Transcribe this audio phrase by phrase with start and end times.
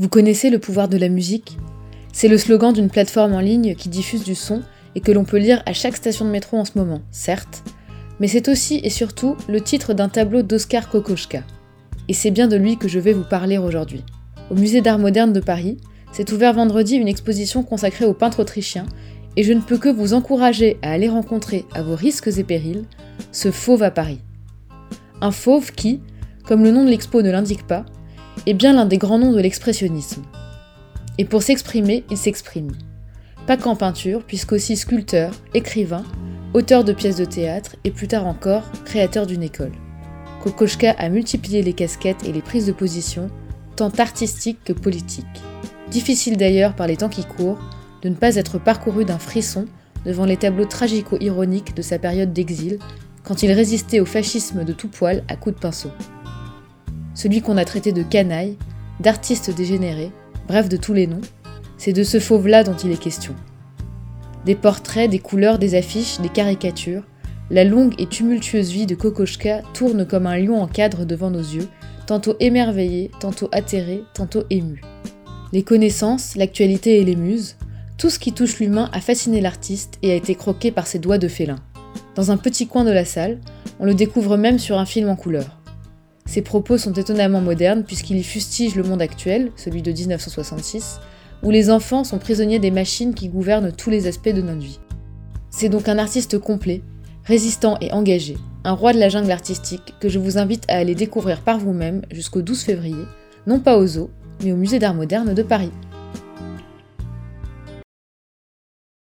[0.00, 1.58] Vous connaissez le pouvoir de la musique?
[2.10, 4.62] C'est le slogan d'une plateforme en ligne qui diffuse du son
[4.94, 7.62] et que l'on peut lire à chaque station de métro en ce moment, certes,
[8.18, 11.42] mais c'est aussi et surtout le titre d'un tableau d'Oskar Kokoschka.
[12.08, 14.02] Et c'est bien de lui que je vais vous parler aujourd'hui.
[14.50, 15.76] Au musée d'art moderne de Paris,
[16.12, 18.86] s'est ouvert vendredi une exposition consacrée au peintre autrichien,
[19.36, 22.86] et je ne peux que vous encourager à aller rencontrer, à vos risques et périls,
[23.32, 24.20] ce fauve à Paris.
[25.20, 26.00] Un fauve qui,
[26.46, 27.84] comme le nom de l'expo ne l'indique pas,
[28.50, 30.22] est bien l'un des grands noms de l'expressionnisme.
[31.18, 32.72] Et pour s'exprimer, il s'exprime.
[33.46, 36.02] Pas qu'en peinture, puisqu'aussi sculpteur, écrivain,
[36.52, 39.70] auteur de pièces de théâtre et plus tard encore créateur d'une école.
[40.42, 43.30] Kokoschka a multiplié les casquettes et les prises de position,
[43.76, 45.26] tant artistiques que politiques.
[45.92, 47.60] Difficile d'ailleurs, par les temps qui courent,
[48.02, 49.66] de ne pas être parcouru d'un frisson
[50.04, 52.80] devant les tableaux tragico-ironiques de sa période d'exil,
[53.22, 55.90] quand il résistait au fascisme de tout poil à coups de pinceau
[57.20, 58.56] celui qu'on a traité de canaille,
[58.98, 60.10] d'artiste dégénéré,
[60.48, 61.20] bref de tous les noms,
[61.76, 63.34] c'est de ce fauve-là dont il est question.
[64.46, 67.02] Des portraits, des couleurs, des affiches, des caricatures,
[67.50, 71.40] la longue et tumultueuse vie de Kokoschka tourne comme un lion en cadre devant nos
[71.40, 71.68] yeux,
[72.06, 74.80] tantôt émerveillé, tantôt atterré, tantôt ému.
[75.52, 77.56] Les connaissances, l'actualité et les muses,
[77.98, 81.18] tout ce qui touche l'humain a fasciné l'artiste et a été croqué par ses doigts
[81.18, 81.58] de félin.
[82.14, 83.40] Dans un petit coin de la salle,
[83.78, 85.59] on le découvre même sur un film en couleur.
[86.26, 91.00] Ses propos sont étonnamment modernes puisqu'il y fustige le monde actuel, celui de 1966,
[91.42, 94.80] où les enfants sont prisonniers des machines qui gouvernent tous les aspects de notre vie.
[95.50, 96.82] C'est donc un artiste complet,
[97.24, 100.94] résistant et engagé, un roi de la jungle artistique que je vous invite à aller
[100.94, 103.04] découvrir par vous-même jusqu'au 12 février,
[103.46, 104.10] non pas au zoo,
[104.42, 105.72] mais au Musée d'art moderne de Paris.